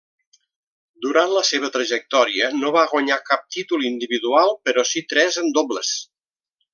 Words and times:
Durant 1.05 1.33
la 1.33 1.43
seva 1.49 1.69
trajectòria 1.75 2.49
no 2.63 2.71
va 2.77 2.85
guanyar 2.95 3.19
cap 3.29 3.45
títol 3.57 3.87
individual 3.93 4.55
però 4.69 4.87
si 4.93 5.05
tres 5.15 5.39
en 5.47 5.53
dobles. 5.59 5.93